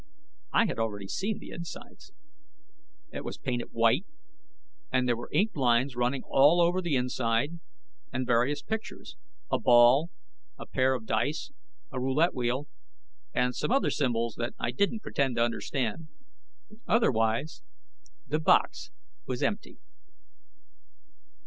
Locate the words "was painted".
3.23-3.67